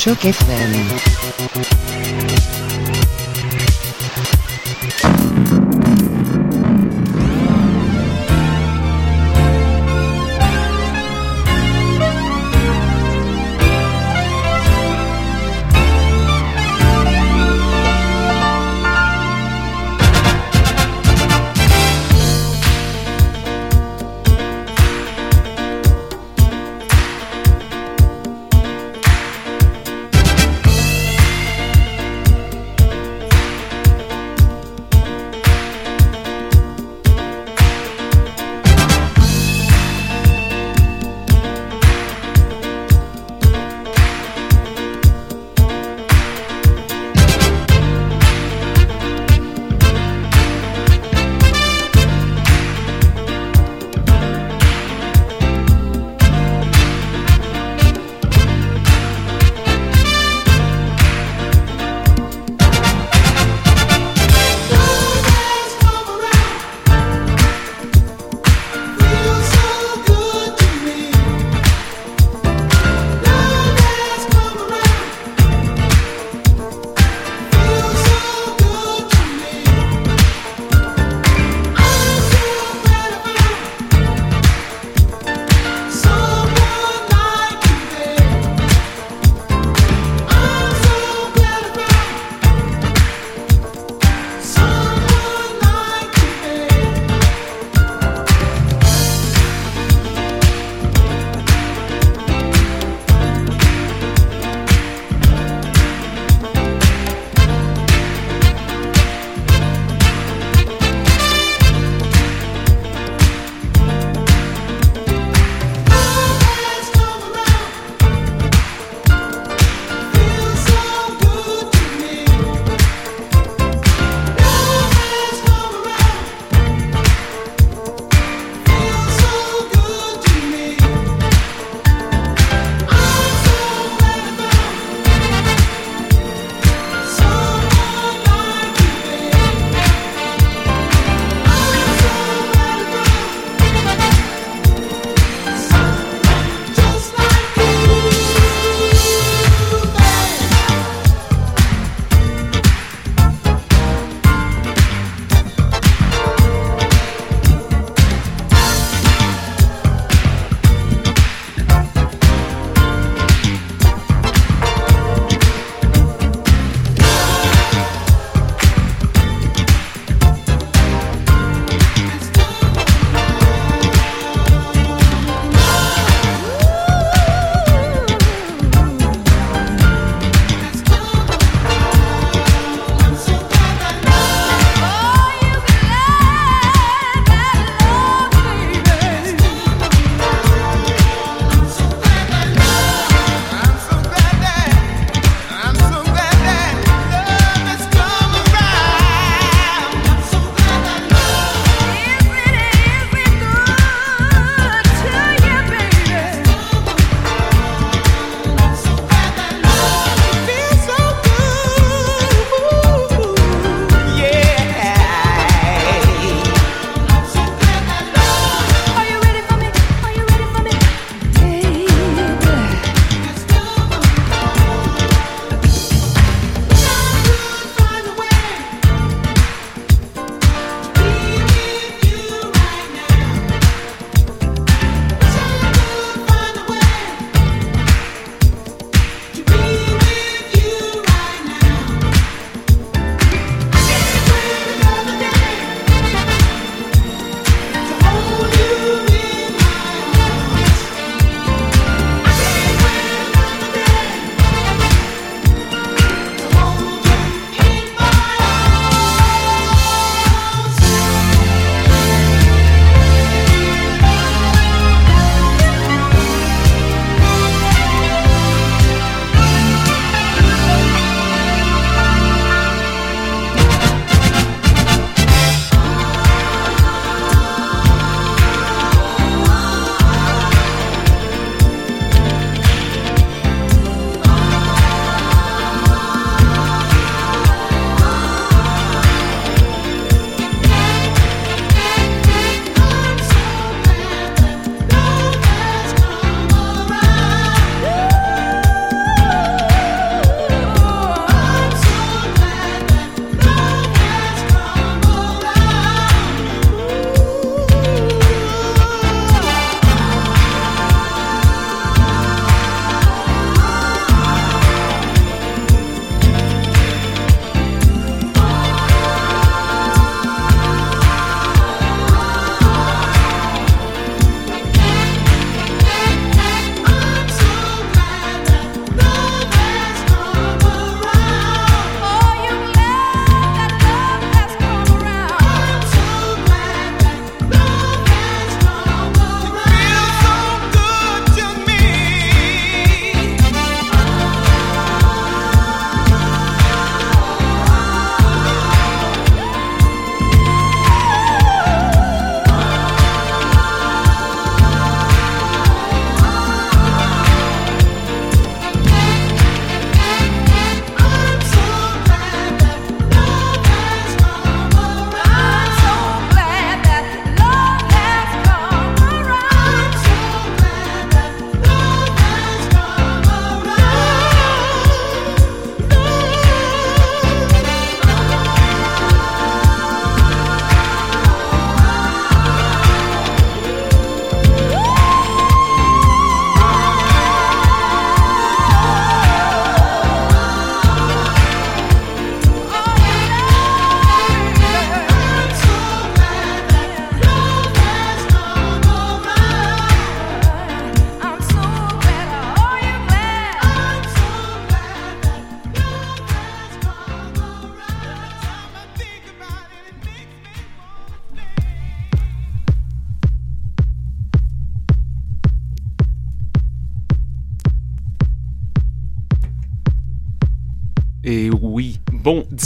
[0.00, 0.99] les ondes de choc FM.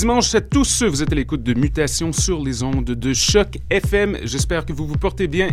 [0.04, 4.18] Dimanche à tous, vous êtes à l'écoute de Mutation sur les ondes de Choc FM.
[4.24, 5.48] J'espère que vous vous portez bien.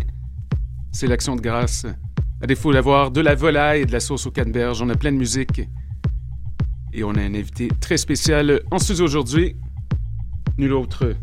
[0.92, 1.86] C'est l'action de grâce.
[2.42, 5.14] À défaut d'avoir de la volaille et de la sauce au canneberge, on a plein
[5.14, 5.62] de musique.
[6.92, 9.56] Et on a un invité très spécial en studio aujourd'hui.
[10.58, 11.14] Nul autre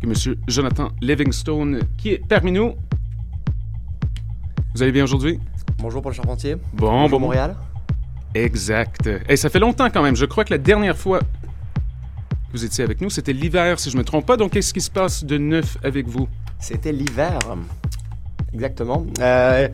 [0.00, 0.36] que M.
[0.46, 2.74] Jonathan Livingstone, qui est parmi nous.
[4.76, 5.40] Vous allez bien aujourd'hui?
[5.78, 6.54] Bonjour Paul Charpentier.
[6.54, 7.26] Bon, Bonjour bon.
[7.26, 7.56] Montréal.
[8.32, 9.10] Exact.
[9.28, 10.14] Et ça fait longtemps quand même.
[10.14, 11.18] Je crois que la dernière fois
[12.54, 14.36] vous étiez avec nous, c'était l'hiver, si je ne me trompe pas.
[14.36, 16.28] Donc, qu'est-ce qui se passe de neuf avec vous?
[16.60, 17.38] C'était l'hiver.
[18.52, 19.04] Exactement.
[19.20, 19.68] Euh,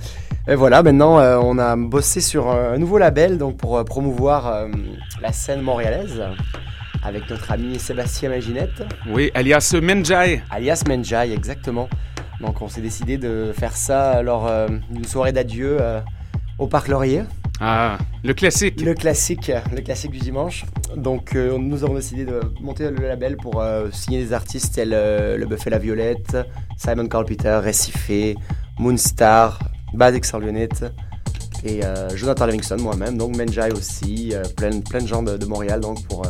[0.49, 4.47] et voilà, maintenant, euh, on a bossé sur un nouveau label donc pour euh, promouvoir
[4.47, 4.69] euh,
[5.21, 6.23] la scène montréalaise
[7.03, 10.43] avec notre ami Sébastien Maginette, Oui, alias Menjai.
[10.51, 11.89] alias Menjai, exactement.
[12.41, 14.51] Donc, on s'est décidé de faire ça lors
[14.91, 15.79] d'une soirée d'adieu
[16.59, 17.23] au Parc Laurier.
[17.63, 18.81] Ah, le classique.
[18.81, 20.65] Le classique, le classique du dimanche.
[20.97, 24.95] Donc euh, nous avons décidé de monter le label pour euh, signer des artistes tels
[24.95, 26.39] euh, Le Buffet la Violette,
[26.79, 28.35] Simon Carl Peter, Récifé,
[28.79, 29.59] Moonstar,
[29.93, 30.87] Bad Exorlionette
[31.63, 36.03] et euh, Jonathan Livingston moi-même, donc Menjai aussi, plein, plein de gens de, Montréal donc
[36.09, 36.23] pour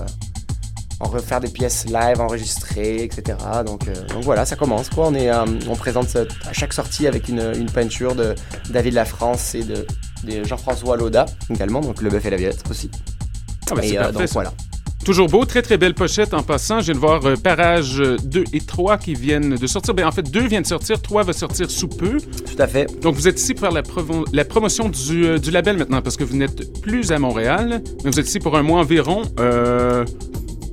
[0.99, 3.39] en refaire des pièces live enregistrées, etc.
[3.65, 3.85] Donc,
[4.23, 4.91] voilà, ça commence.
[4.99, 8.35] On, est, on présente à chaque sortie avec une, une peinture de
[8.69, 9.87] David Lafrance et de, de
[10.45, 12.91] Jean-François Loda également, donc Le Buffet la Violette aussi.
[13.71, 14.53] Ah, ben, Et euh, donc voilà.
[15.05, 16.81] Toujours beau, très très belle pochette en passant.
[16.81, 19.95] Je viens de voir euh, Parage euh, 2 et 3 qui viennent de sortir.
[19.95, 22.19] Ben, en fait, 2 viennent de sortir, 3 va sortir sous peu.
[22.19, 23.01] Tout à fait.
[23.01, 23.83] Donc, vous êtes ici pour la,
[24.45, 28.21] promotion du, euh, du label maintenant parce que vous n'êtes plus à Montréal, mais vous
[28.21, 29.23] êtes ici pour un mois environ.
[29.41, 30.05] Euh,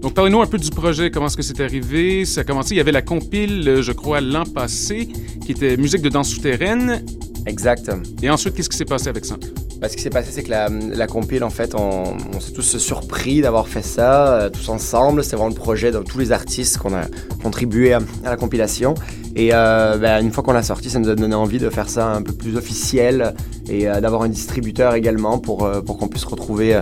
[0.02, 2.26] Donc, parlez-nous un peu du projet, comment est-ce que c'est arrivé?
[2.26, 5.08] Ça a commencé, il y avait la compile, je crois, l'an passé,
[5.46, 7.02] qui était musique de danse souterraine.
[7.48, 7.90] Exact.
[8.22, 9.38] Et ensuite, qu'est-ce qui s'est passé avec ça?
[9.80, 12.52] Bah, ce qui s'est passé, c'est que la, la compile, en fait, on, on s'est
[12.52, 15.24] tous surpris d'avoir fait ça, euh, tous ensemble.
[15.24, 17.04] C'était vraiment le projet de tous les artistes qu'on a
[17.42, 18.96] contribué à, à la compilation.
[19.36, 21.90] Et euh, bah, une fois qu'on l'a sorti, ça nous a donné envie de faire
[21.90, 23.34] ça un peu plus officiel
[23.70, 26.82] et euh, d'avoir un distributeur également pour, pour qu'on puisse retrouver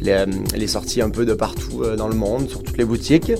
[0.00, 0.24] les,
[0.56, 3.32] les sorties un peu de partout dans le monde, sur toutes les boutiques.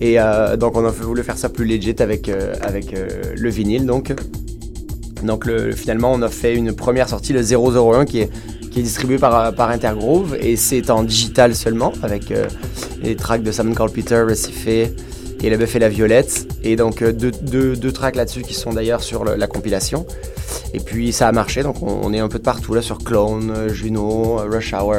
[0.00, 0.16] Et
[0.58, 2.30] donc, on a voulu faire ça plus legit avec,
[2.62, 2.94] avec
[3.36, 4.12] le vinyle, donc.
[5.22, 8.30] Donc le, finalement, on a fait une première sortie, le 001, qui est,
[8.70, 12.46] qui est distribué par, par Intergroove, et c'est en digital seulement, avec euh,
[13.02, 14.94] les tracks de Simon Peter, Récifé
[15.42, 19.02] et Le Bœuf et la Violette, et donc euh, deux, tracks là-dessus qui sont d'ailleurs
[19.02, 20.06] sur la compilation.
[20.74, 23.50] Et puis ça a marché, donc on, est un peu de partout là sur Clone,
[23.50, 24.94] euh, Juno, euh, Rush Hour.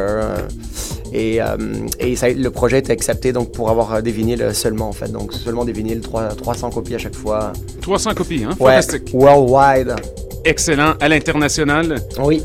[1.14, 1.56] Et euh,
[2.00, 5.12] et ça, le projet est accepté donc pour avoir euh, des vinyles seulement en fait,
[5.12, 7.54] donc seulement des vinyles, trois- 300 copies à chaque fois.
[7.82, 8.50] 300 copies, hein?
[8.60, 9.10] Ouais, Fantastique.
[9.14, 9.96] worldwide.
[10.46, 10.94] Excellent.
[11.00, 11.98] À l'international?
[12.24, 12.44] Oui,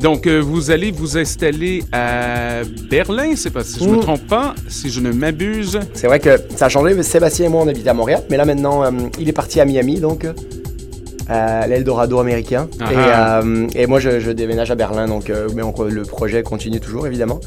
[0.00, 4.00] Donc, euh, vous allez vous installer à Berlin, c'est pas si je me Mm.
[4.00, 5.78] trompe pas, si je ne m'abuse.
[5.94, 8.36] C'est vrai que ça a changé, mais Sébastien et moi on habitait à Montréal, mais
[8.36, 8.90] là maintenant euh,
[9.20, 10.26] il est parti à Miami donc
[11.30, 13.42] euh, l'Eldorado américain Ah et, ah.
[13.76, 17.40] et moi je, je déménage à Berlin donc mais on- le projet continue toujours évidemment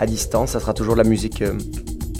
[0.00, 1.52] à distance, ça sera toujours de la musique euh,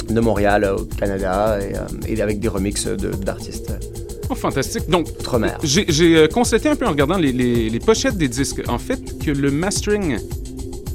[0.09, 3.79] de Montréal euh, au Canada et, euh, et avec des remixes de- d'artistes euh,
[4.33, 4.89] Oh, fantastique.
[4.89, 5.09] Donc,
[5.65, 9.33] j'ai constaté un peu en regardant les, les- les pochettes des disques, en fait, que
[9.33, 10.19] le mastering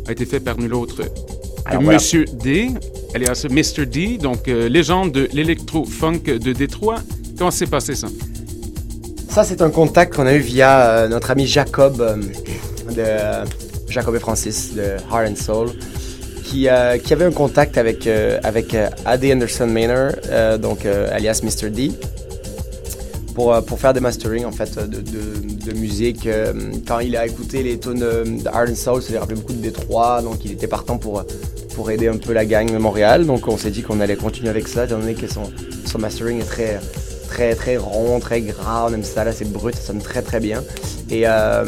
[0.07, 1.93] a été fait par nul autre que voilà.
[1.95, 2.69] Monsieur D,
[3.13, 3.85] alias Mr.
[3.87, 6.99] D, donc euh, légende de l'électro-funk de Détroit.
[7.37, 8.07] Comment s'est passé ça?
[9.29, 12.15] Ça, c'est un contact qu'on a eu via euh, notre ami Jacob, euh,
[12.95, 13.49] de
[13.91, 15.67] Jacob et Francis de Heart and Soul,
[16.45, 21.69] qui, avait un contact avec, euh, avec euh, Anderson Manor, euh, donc euh, alias Mr.
[21.69, 21.91] D,
[23.33, 26.29] pour, pour faire des mastering en fait de, de, musique.
[26.87, 29.61] quand il a écouté les tunes de, Heart and Soul, ça lui rappelait beaucoup de
[29.61, 31.25] Détroit, donc il était partant pour,
[31.75, 33.25] pour aider un peu la gang de Montréal.
[33.25, 36.45] Donc on s'est dit qu'on allait continuer avec ça, étant donné que son mastering est
[36.45, 36.79] très
[37.25, 40.39] très très rond, très gras, on aime ça là, c'est brut, ça sonne très très
[40.39, 40.63] bien.
[41.09, 41.65] Et, euh,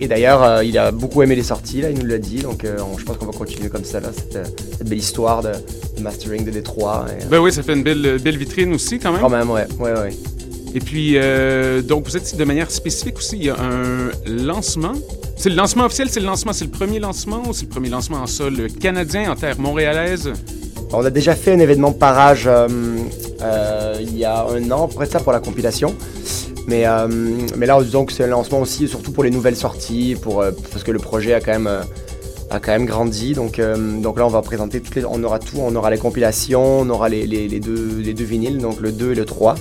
[0.00, 2.64] et d'ailleurs, euh, il a beaucoup aimé les sorties, là, il nous l'a dit, donc
[2.64, 4.46] euh, on- je pense qu'on va continuer comme ça, là, cette,
[4.78, 5.52] cette belle histoire de,
[5.96, 7.06] de mastering de Détroit.
[7.20, 9.20] Et, Ben oui, ça fait une belle, belle vitrine aussi, quand même.
[9.20, 10.10] quand même, ouais, ouais, ouais.
[10.74, 11.16] Et puis,
[11.88, 13.36] donc, vous êtes de manière spécifique aussi.
[13.38, 14.92] Il y a un lancement.
[15.38, 17.88] C'est le lancement officiel, c'est le lancement, c'est le premier lancement ou c'est le premier
[17.88, 20.30] lancement en sol canadien, en terre montréalaise?
[20.98, 22.66] On a déjà fait un événement parage euh,
[23.42, 25.94] euh, il y a un an, près de ça, pour la compilation.
[26.66, 27.06] Mais, euh,
[27.56, 30.90] mais là, disons que c'est un lancement aussi, surtout pour les nouvelles sorties, parce que
[30.90, 33.34] le projet a quand même, grandi.
[33.34, 33.76] Donc, là,
[34.26, 37.26] on va présenter toutes les, on aura tout, on aura les compilations, on aura les,
[37.60, 39.54] deux, les vinyles, donc le 2 et le 3.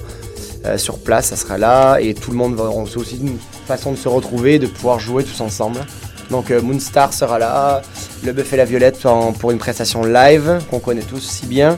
[0.65, 2.69] euh, sur place, ça sera là, et tout le monde va.
[2.89, 3.37] C'est aussi une
[3.67, 5.79] façon de se retrouver, de pouvoir jouer tous ensemble.
[6.29, 7.81] Donc euh, Moonstar sera là,
[8.23, 11.77] Le Bœuf et la Violette en- pour une prestation live qu'on connaît tous si bien.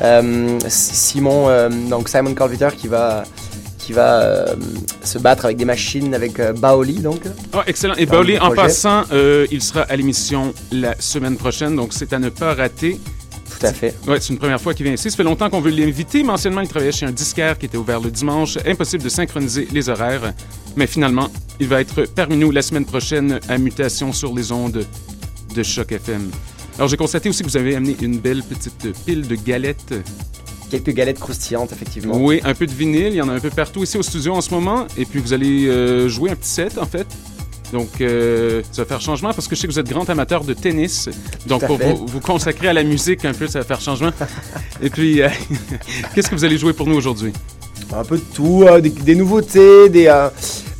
[0.00, 3.22] Euh, Simon, euh, donc Simon Carviter qui va,
[3.78, 4.46] qui va euh,
[5.04, 7.20] se battre avec des machines avec euh, Baoli donc.
[7.52, 7.94] Ah, excellent.
[7.96, 12.18] Et Bowley, en passant, euh, il sera à l'émission la semaine prochaine, donc c'est à
[12.18, 12.98] ne pas rater.
[13.60, 13.94] Tout à fait.
[14.08, 15.10] Ouais, c'est une première fois qu'il vient ici.
[15.10, 17.76] Ça fait longtemps qu'on veut l'inviter, mais anciennement, il travaillait chez un disquaire qui était
[17.76, 18.56] ouvert le dimanche.
[18.66, 20.32] Impossible de synchroniser les horaires.
[20.74, 21.28] Mais finalement,
[21.62, 24.84] il va être parmi nous la semaine prochaine à Mutation sur les ondes
[25.54, 26.28] de Choc FM.
[26.76, 29.94] Alors, j'ai constaté aussi que vous avez amené une belle petite pile de galettes.
[30.72, 32.16] Quelques galettes croustillantes effectivement.
[32.16, 33.12] Oui, un peu de vinyle.
[33.12, 34.88] Il y en a un peu partout ici au studio en ce moment.
[34.96, 37.06] Et puis, vous allez euh, jouer un petit set, en fait.
[37.70, 40.42] Donc, euh, ça va faire changement parce que je sais que vous êtes grand amateur
[40.42, 41.08] de tennis.
[41.46, 44.10] Donc, pour vous, vous consacrer à la musique un peu, ça va faire changement.
[44.82, 45.28] Et puis, euh,
[46.14, 47.32] qu'est-ce que vous allez jouer pour nous aujourd'hui?
[47.94, 50.08] Un peu de tout, euh, des, des nouveautés, des,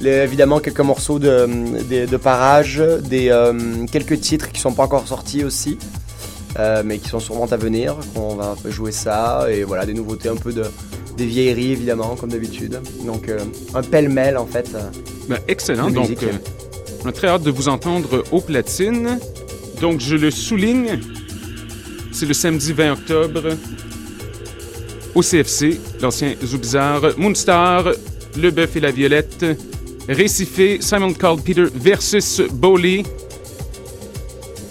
[0.03, 1.47] les- évidemment quelques morceaux de,
[1.89, 5.79] de, de parage, des, euh, quelques titres qui sont pas encore sortis aussi,
[6.59, 7.97] euh, mais qui sont sûrement à venir.
[8.17, 10.65] On va jouer ça et voilà des nouveautés un peu de
[11.17, 12.81] des vieilleries évidemment comme d'habitude.
[13.07, 13.39] Donc euh,
[13.75, 14.71] un pêle-mêle en fait.
[15.29, 15.91] Ben, excellent.
[15.91, 16.09] Donc,
[17.05, 19.19] on a très hâte de vous entendre au platine.
[19.81, 21.01] Donc, je le souligne,
[22.13, 23.43] c'est le samedi 20 octobre
[25.15, 27.85] au CFC, l'ancien Zoo Bizarre, Moonstar,
[28.39, 29.45] Le Bœuf et la Violette,
[30.09, 33.05] Récifé, Simon Carl Peter versus Bowley,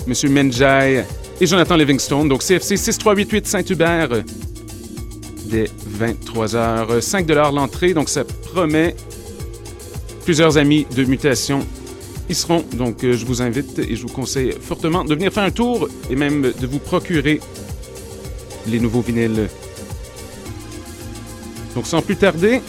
[0.07, 1.03] Monsieur Menjai
[1.39, 2.27] et Jonathan Livingstone.
[2.27, 4.09] Donc, CFC 6388 Saint-Hubert
[5.45, 5.65] dès
[5.99, 7.01] 23h.
[7.01, 8.95] 5 l'entrée, donc ça promet
[10.23, 11.65] plusieurs amis de mutation
[12.29, 12.63] y seront.
[12.73, 15.89] Donc, euh, je vous invite et je vous conseille fortement de venir faire un tour
[16.09, 17.41] et même de vous procurer
[18.67, 19.49] les nouveaux vinyles.
[21.75, 22.61] Donc, sans plus tarder,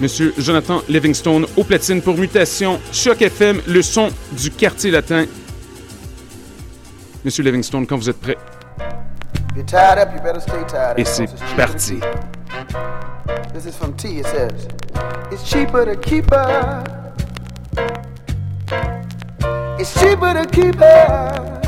[0.00, 5.24] Monsieur Jonathan Livingstone au platine pour Mutation, Choc FM, le son du quartier latin.
[7.24, 8.38] Monsieur Livingstone, quand vous êtes prêt,
[10.96, 11.26] et c'est
[11.56, 11.98] parti.
[13.52, 14.18] This is from T.
[14.20, 14.68] It says,
[15.32, 16.84] It's cheaper to keep her.
[19.80, 21.58] It's cheaper to keep her.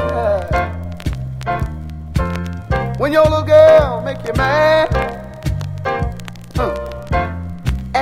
[2.98, 5.19] When your little girl make you mad.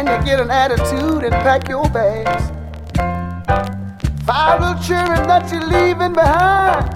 [0.09, 2.51] You get an attitude and pack your bags.
[4.25, 6.89] Five little children that you're leaving behind.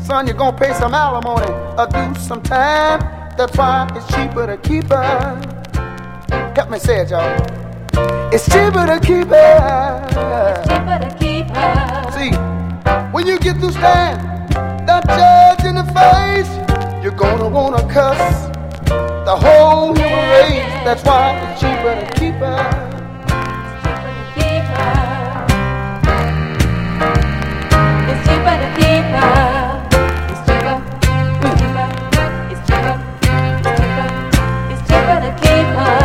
[0.00, 3.00] Son, you're gonna pay some alimony or do some time.
[3.36, 5.40] That's why it's cheaper to keep her.
[6.54, 7.60] Help me say it, y'all.
[8.32, 10.62] It's cheaper to keep her.
[10.68, 12.10] cheaper to keep her.
[12.12, 12.32] See,
[13.12, 14.20] when you get through stand
[14.86, 16.50] that judge in the face,
[17.02, 18.49] you're gonna wanna cuss
[19.30, 20.66] the whole human race.
[20.82, 22.58] That's why it's cheaper to keep her.
[28.10, 29.30] It's cheaper to keep her.
[30.30, 30.76] It's cheaper.
[31.46, 31.86] It's cheaper.
[32.50, 32.96] It's cheaper.
[33.62, 34.06] It's cheaper.
[34.72, 35.98] It's cheaper to keep her.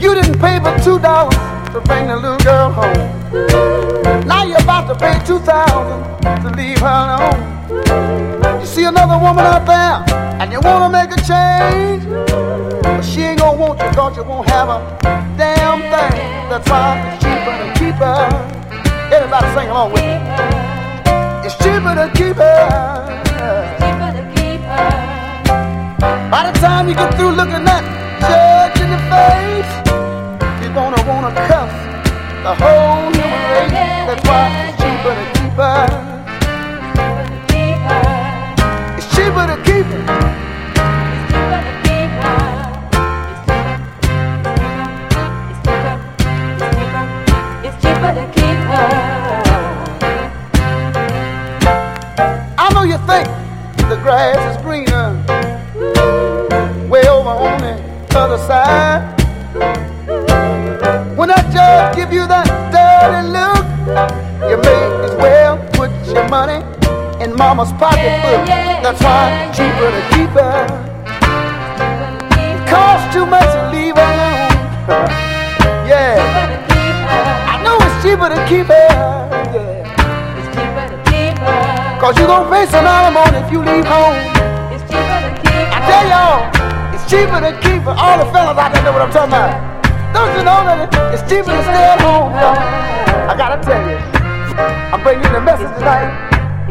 [0.00, 1.38] You didn't pay for two dollars
[1.74, 4.26] to bring the little girl home.
[4.26, 6.02] Now you're about to pay two thousand
[6.42, 8.29] to leave her alone.
[8.60, 10.04] You see another woman out there
[10.40, 12.04] and you wanna make a change.
[12.82, 14.98] But she ain't gonna want you cause you won't have a
[15.38, 16.20] damn thing.
[16.50, 18.28] That's why it's cheaper to keep her.
[19.10, 20.16] Everybody sing along with me.
[21.46, 23.20] It's cheaper to keep her.
[26.30, 27.82] By the time you get through looking that
[28.20, 29.72] judge in the face,
[30.62, 31.72] you're gonna wanna cuss
[32.44, 33.72] the whole human race.
[34.06, 36.09] That's why it's cheaper to keep her.
[39.46, 40.02] To keep her.
[41.16, 41.60] It's cheaper.
[41.68, 41.80] It's
[45.66, 45.94] cheaper.
[46.60, 47.04] It's cheaper.
[47.66, 48.88] It's cheaper to keep her.
[52.58, 53.26] I know you think
[53.88, 55.06] the grass is greener
[56.88, 57.74] way over on the
[58.18, 59.02] other side.
[61.16, 63.64] When that judge give you that dirty look,
[64.50, 66.64] you may as well put your money
[67.22, 68.09] in mama's pocketbook.
[82.70, 84.14] You gon' alimony if you leave home.
[84.70, 86.38] It's cheaper to keep I tell y'all,
[86.94, 87.98] it's cheaper to keep her.
[87.98, 89.58] All the fellas out there know what I'm talking about.
[90.14, 92.54] Don't you know that it's cheaper to stay at home, y'all?
[93.26, 93.98] I gotta tell you,
[94.94, 96.14] I'm bringing the message tonight.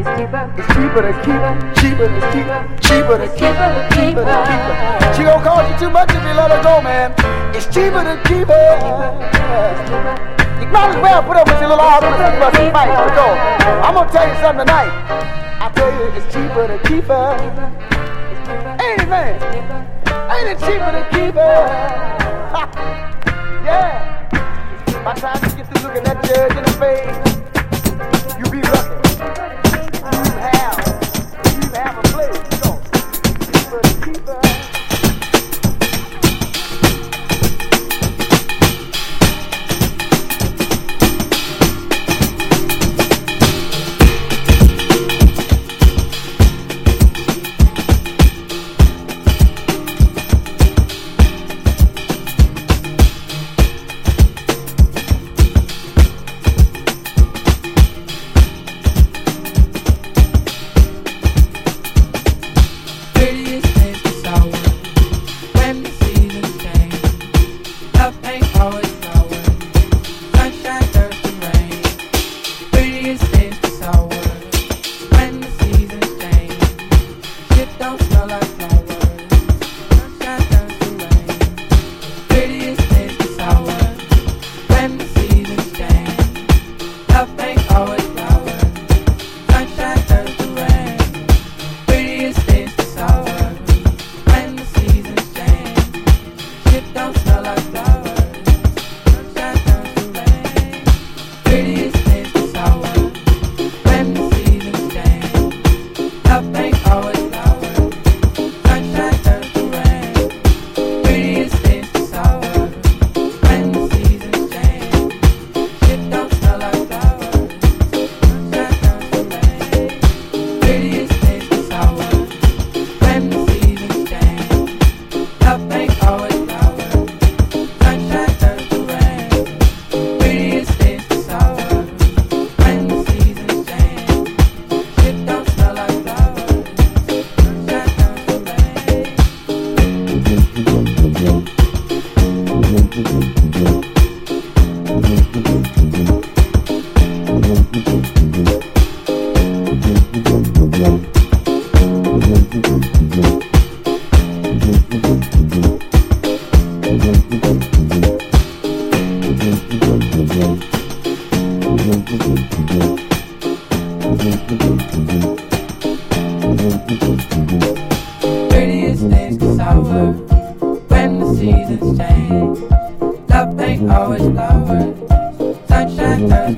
[0.00, 0.40] It's cheaper.
[0.56, 1.52] It's cheaper to keep her.
[1.76, 2.48] Cheaper to keep.
[2.80, 4.76] Cheaper to keep cheaper to keep Cheaper to keep her.
[5.04, 5.12] her.
[5.12, 7.12] She gon' cost you too much if you let her go, man.
[7.52, 8.72] It's cheaper to keep her.
[10.64, 12.88] You might as well put up with your little argument and fight.
[12.88, 15.39] I'm gonna tell you something tonight.
[15.80, 17.36] Tell you, it's cheaper to keep her.
[19.08, 19.42] Man?
[20.30, 21.56] Ain't it cheaper to keep her?
[23.64, 24.28] yeah.
[25.02, 27.19] By the time you get through looking that judge in the face,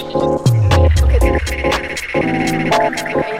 [0.00, 0.46] Thank
[3.32, 3.37] you.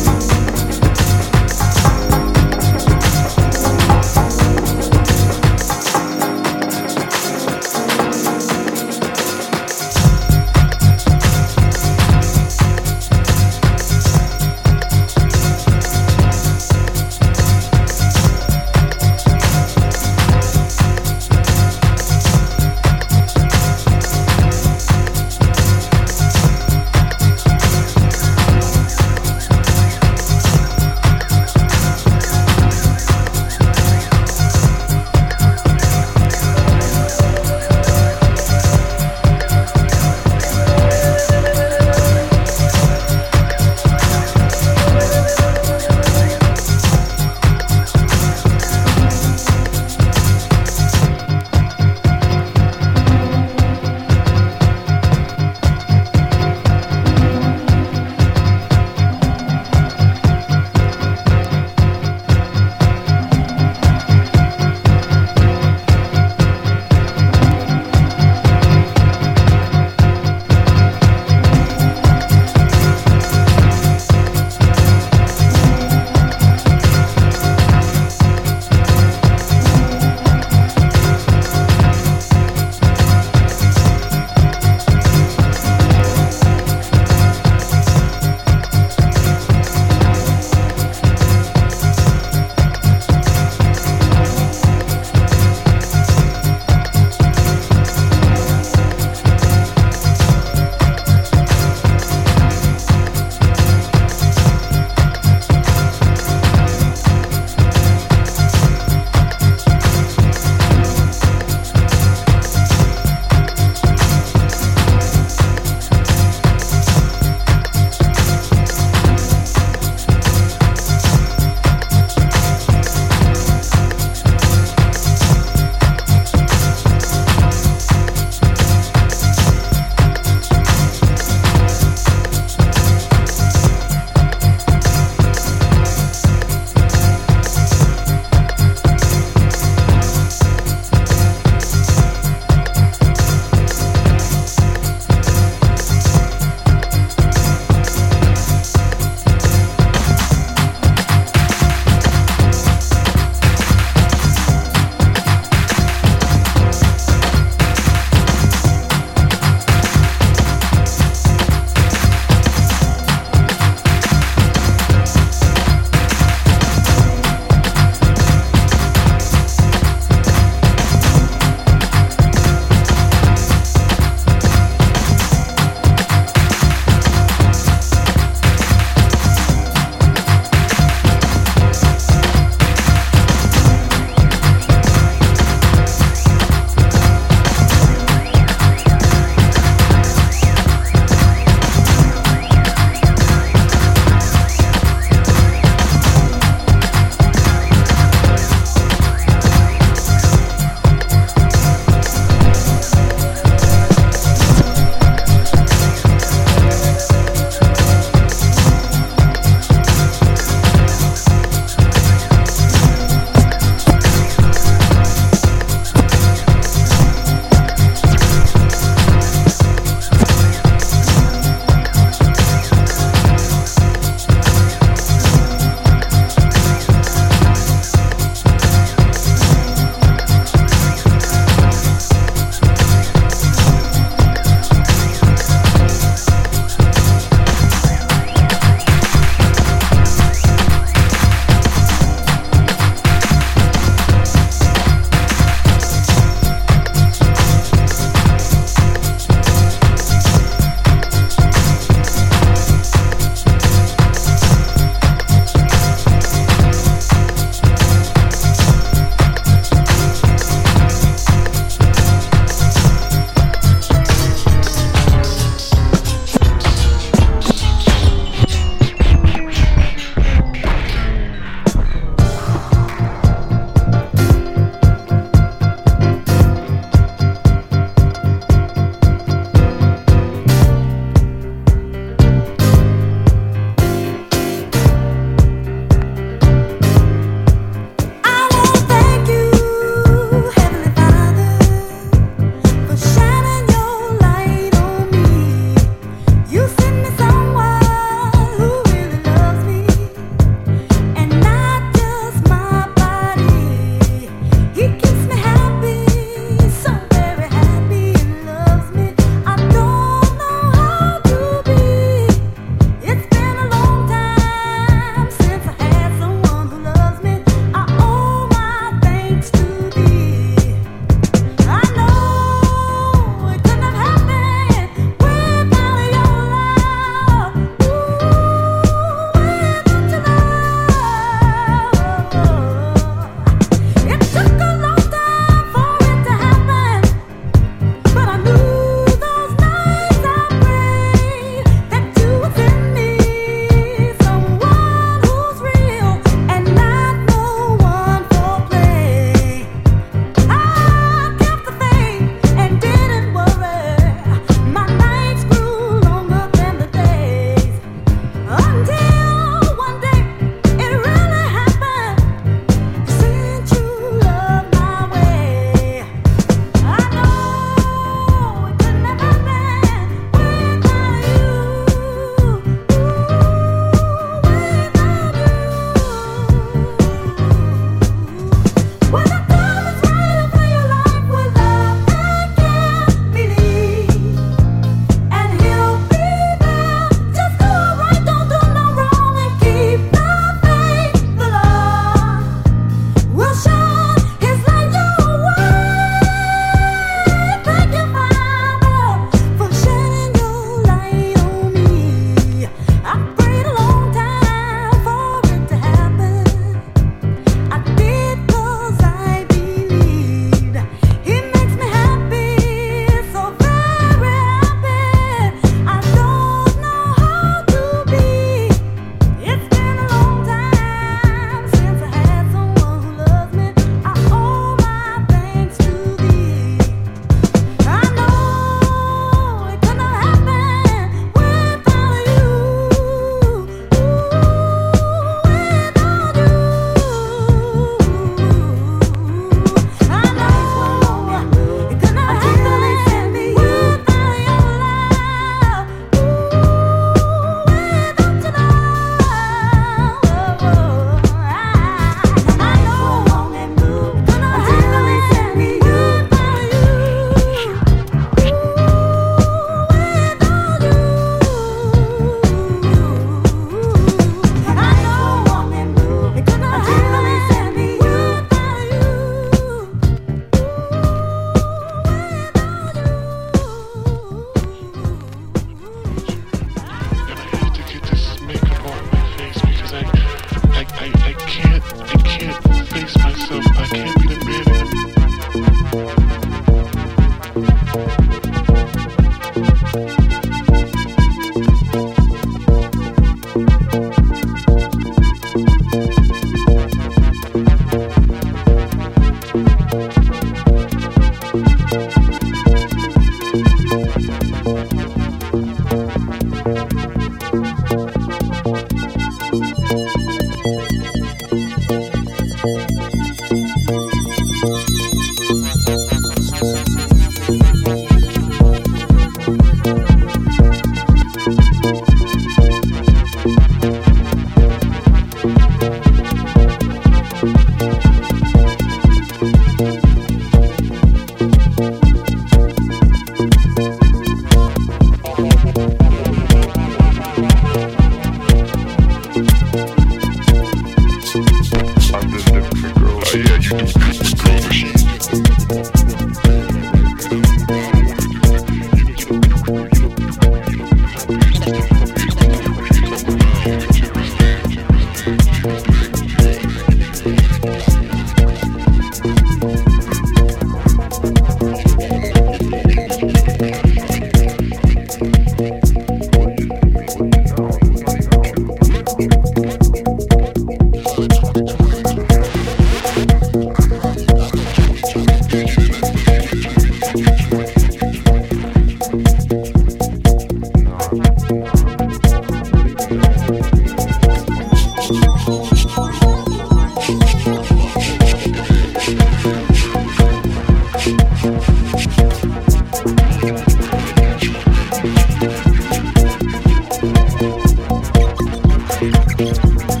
[599.63, 600.00] Oh,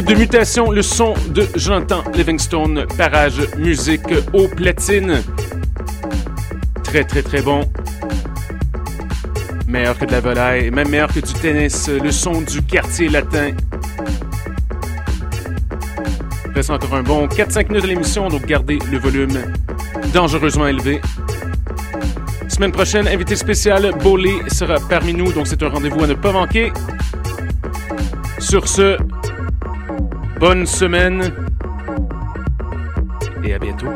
[0.00, 4.00] de Mutation, le son de Jonathan Livingstone, parage musique
[4.32, 5.22] au platine.
[6.82, 7.60] Très, très, très bon.
[9.68, 13.50] Meilleur que de la volaille, même meilleur que du tennis, le son du quartier latin.
[16.54, 19.42] Reste encore un bon 4-5 minutes de l'émission, donc gardez le volume
[20.14, 21.02] dangereusement élevé.
[22.48, 26.32] Semaine prochaine, invité spécial, Bolé sera parmi nous, donc c'est un rendez-vous à ne pas
[26.32, 26.72] manquer.
[28.38, 28.96] Sur ce,
[30.42, 31.32] bonne semaine
[33.44, 33.86] et à bientôt.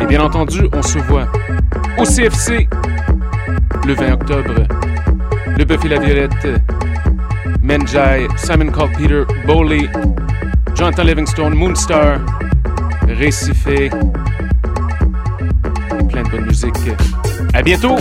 [0.00, 1.26] Et bien entendu, on se voit
[1.98, 2.68] au CFC
[3.84, 4.54] le 20 octobre.
[5.58, 6.46] Le Buffy la Violette,
[7.60, 9.90] Menjai, Simon Called Peter, Bowley,
[10.76, 12.20] Jonathan Livingstone, Moonstar,
[13.08, 13.90] Récifé,
[16.12, 16.74] plein de bonne musique.
[17.54, 17.96] À bientôt!